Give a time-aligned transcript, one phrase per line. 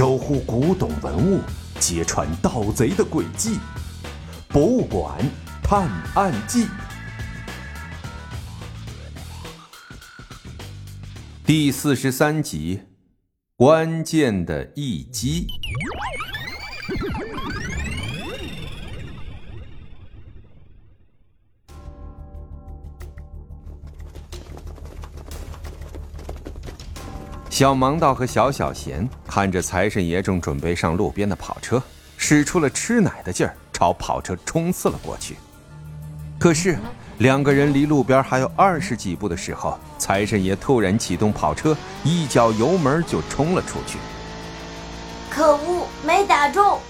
[0.00, 1.42] 守护古董文物，
[1.78, 3.56] 揭穿盗贼的诡计，
[4.48, 5.18] 《博物馆
[5.62, 6.64] 探案记》
[11.44, 12.80] 第四十三集：
[13.56, 15.46] 关键的一击。
[27.60, 31.82] 小盲道和小小贤看着财神爷正准备上路边的跑车，
[32.16, 35.36] 使出了吃奶的劲儿，朝跑车冲刺了过去。
[36.38, 36.78] 可是，
[37.18, 43.98] 两个人离路边还有二十几步的时候，财神爷突然启动跑车，一脚油门就冲了出去。
[45.28, 46.80] 可恶，没打中！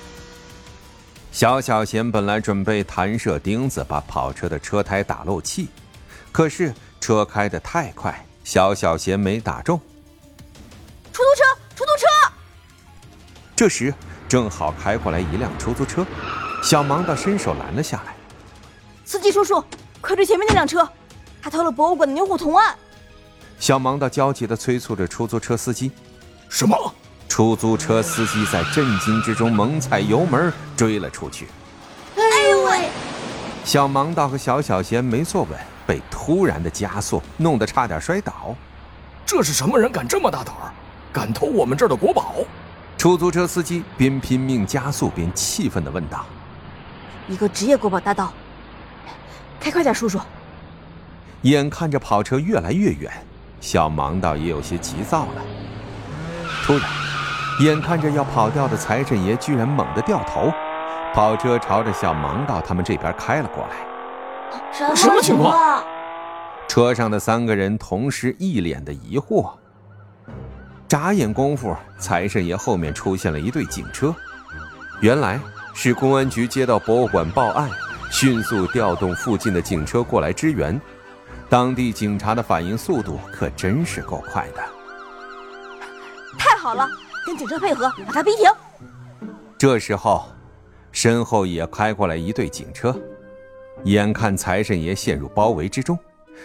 [1.33, 5.67] 小小贤本来准备弹射钉子把跑车的车胎打漏气，
[6.31, 9.81] 可是车开得太快，小小贤没打中。
[11.13, 11.45] 出租车，
[11.77, 12.07] 出租车！
[13.57, 13.93] 这时
[14.29, 16.07] 正好开过来一辆出租车，
[16.63, 18.15] 小盲道伸手拦了下来。
[19.05, 19.63] 司机叔叔，
[20.01, 20.89] 快追前面那辆车，
[21.43, 22.75] 他偷了博物馆的牛虎铜案。
[23.59, 25.91] 小盲道焦急地催促着出租车司机。
[26.49, 26.95] 什么？
[27.29, 31.47] 出租车司机在震惊之中猛踩油门追了出去。
[32.17, 32.89] 哎呦喂！
[33.65, 35.51] 小盲道和小小贤没坐稳，
[35.87, 38.57] 被突然的加速弄得差点摔倒。
[39.25, 40.73] 这是什么人敢这么大胆儿？
[41.13, 42.35] 敢偷我们这儿的国宝！
[42.97, 46.27] 出租车司机边拼命加速边气愤地问道
[47.29, 48.33] ：“一个职业国宝大盗，
[49.59, 50.21] 开快点，叔叔！”
[51.43, 53.11] 眼看着跑车越来越远，
[53.61, 55.43] 小盲道也有些急躁了。
[56.63, 56.83] 突然，
[57.61, 60.53] 眼看着要跑掉的财神爷居然猛地掉头，
[61.15, 64.95] 跑车朝着小盲道他们这边开了过来。
[64.95, 65.83] 什么情况？
[66.69, 69.51] 车上的三个人同时一脸的疑惑。
[70.91, 74.13] 眨眼功夫，财神爷后面出现了一队警车，
[75.01, 75.39] 原来
[75.73, 77.71] 是公安局接到博物馆报案，
[78.11, 80.81] 迅速调动附近的警车过来支援。
[81.49, 84.61] 当地警察的反应速度可真是够快的。
[86.37, 86.89] 太好了，
[87.25, 88.51] 跟警车配合，把他逼停。
[89.57, 90.25] 这时候，
[90.91, 93.01] 身后也开过来一队警车，
[93.85, 95.97] 眼看财神爷陷入包围之中，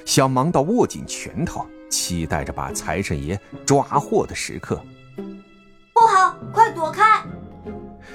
[0.05, 1.65] 小盲道握紧拳头。
[1.89, 4.81] 期待着把财神爷抓获的时刻，
[5.93, 7.23] 不好，快躲开！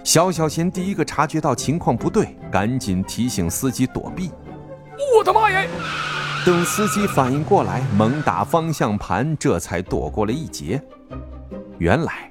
[0.04, 4.31] 小小贤第一个察觉到情况不对，赶紧提醒司机躲避。
[5.16, 5.69] 我的妈耶！
[6.44, 10.81] 等司机反应过来，猛打方向盘，这才躲过了一劫。
[11.78, 12.31] 原来，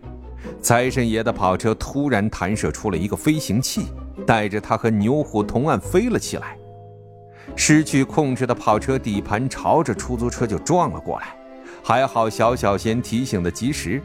[0.61, 3.87] 财神爷的跑车突然弹射出了一个飞行器，
[4.25, 6.57] 带着他和牛虎同案飞了起来。
[7.55, 11.35] 失去控制的跑车底盘朝着出租车就撞了过来。
[11.83, 14.01] 还好小小贤提醒的及时，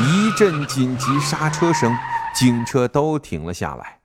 [0.00, 1.96] 一阵紧急刹车声，
[2.34, 4.00] 警车都停了下来。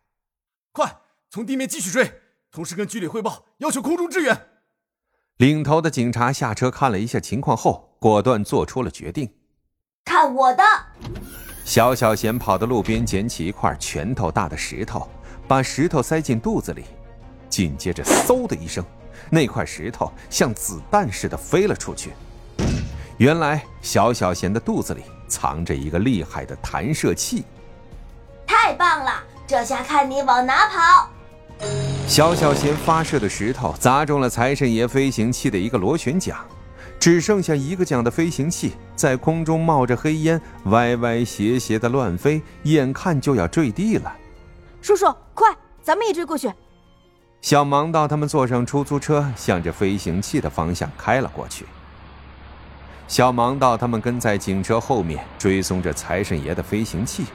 [0.72, 0.98] 快，
[1.30, 2.22] 从地面继续追，
[2.52, 4.48] 同时跟局里汇报，要求空中支援。
[5.38, 9.34] 领头的警察下车看了一下情况后，果断做出了决定。
[10.04, 10.64] 看我的！
[11.64, 15.10] 小小贤跑到路边，捡起一块拳头大的石头，
[15.48, 16.84] 把石头塞进肚子里，
[17.50, 18.84] 紧接着嗖的一声。
[19.30, 22.12] 那块石头像子弹似的飞了出去。
[23.18, 27.44] 原来小小贤的肚子里藏着一个厉害的弹射器。
[28.46, 29.24] 太棒了！
[29.48, 31.10] 这下看你往哪跑！
[32.08, 36.38] 小小贤发射的石头砸中了财神爷飞行器的一个螺旋桨，
[37.00, 44.14] 只剩下一个桨的飞行器在空中冒着黑烟，歪歪斜斜的乱飞，眼看就要坠地了。
[44.86, 45.48] 叔叔，快，
[45.82, 46.48] 咱们也追过去！
[47.42, 51.66] 小盲道他们坐上出租车，向着飞行器的方向开了过去。
[53.08, 57.26] 小盲道他们跟在警车后面，追踪着财神爷的飞行器。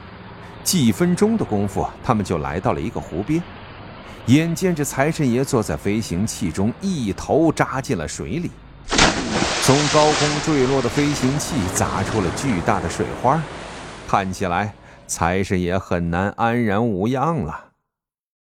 [0.63, 3.43] 几分钟的功夫，他们就来到了一个湖边。
[4.27, 8.49] 眼见着财神爷坐在飞行器中，一头扎进了水里。
[9.63, 13.41] 从高空坠落的飞行器砸出了巨大的水花，
[14.07, 14.73] 看起来
[15.11, 17.71] 财神爷很难安然无恙了。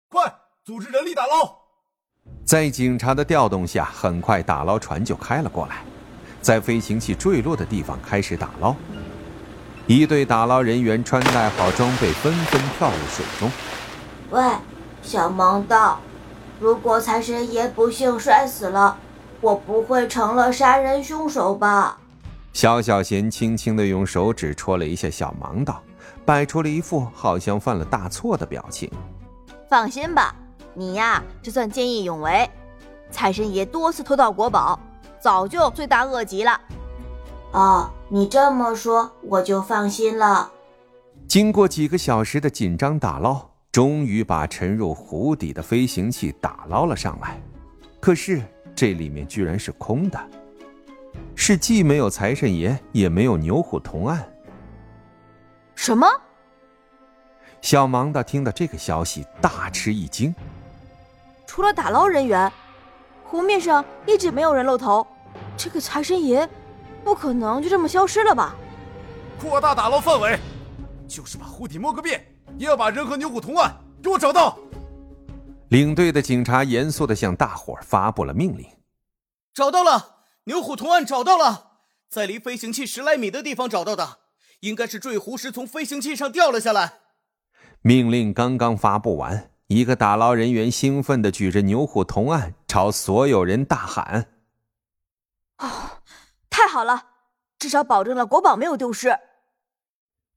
[0.07, 0.31] 快！
[0.63, 1.51] 组织人力打捞，
[2.45, 5.83] 在警察的调动下，很快打捞船就开了过来，
[6.43, 8.75] 在飞行器坠落的地方开始打捞。
[9.87, 13.49] 一队打捞人员穿戴好装备，纷纷跳入水中。
[14.29, 14.43] 喂，
[15.01, 15.99] 小盲道，
[16.59, 18.95] 如果财神爷不幸摔死了，
[19.41, 21.97] 我不会成了杀人凶手吧？
[22.53, 25.81] 小小贤轻轻的用手指戳了一下小盲道，
[26.25, 28.89] 摆出了一副好像犯了大错的表情。
[29.69, 30.35] 放心吧。
[30.75, 32.49] 你呀，这算见义勇为。
[33.11, 34.79] 财神爷多次偷盗国宝，
[35.19, 36.59] 早就罪大恶极了。
[37.51, 40.51] 哦，你这么说我就放心了。
[41.27, 43.39] 经过几个小时的紧张打捞，
[43.71, 47.39] 终于把沉入湖底的飞行器打捞了上来。
[47.99, 48.41] 可是
[48.73, 50.19] 这里面居然是空的，
[51.35, 54.27] 是既没有财神爷，也没有牛虎铜案。
[55.75, 56.07] 什么？
[57.61, 60.33] 小盲道听到这个消息，大吃一惊。
[61.47, 62.51] 除了打捞人员，
[63.23, 65.05] 湖面上一直没有人露头。
[65.57, 66.47] 这个财神爷，
[67.03, 68.55] 不可能就这么消失了吧？
[69.39, 70.39] 扩大打捞范围，
[71.07, 72.25] 就是把湖底摸个遍，
[72.57, 74.57] 也要把人和牛虎同案给我找到。
[75.69, 78.65] 领队的警察严肃的向大伙发布了命令：
[79.53, 81.71] 找到了，牛虎同案找到了，
[82.09, 84.19] 在离飞行器十来米的地方找到的，
[84.63, 86.99] 应该是坠湖时从飞行器上掉了下来。
[87.81, 94.27] 命令刚刚发布完，一个打捞人员兴奋的举着牛虎铜案，朝所有人大喊
[95.59, 95.67] ：“哦，
[96.49, 97.07] 太好了，
[97.59, 99.13] 至少保证了国宝没有丢失。”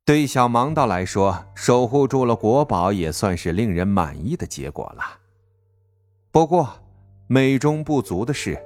[0.05, 5.21] 对小盲道来说，守护住了国宝，也算是令人满意的结果了。
[6.33, 6.81] 不过，
[7.29, 8.61] 美中不足的是，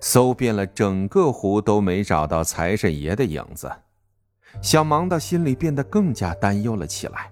[0.00, 3.68] 搜遍了整个湖都没找到财神爷的影子。
[4.60, 7.30] 小芒的心里变得更加担忧了起来。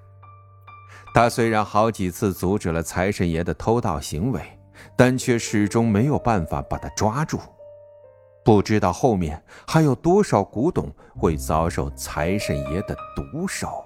[1.12, 4.40] 他虽然好几次阻止了财神爷的偷盗行为，
[4.96, 7.40] 但却始终没有办法把他抓住。
[8.44, 13.84] 不知道后面还有多少古董会遭受财神爷的毒手。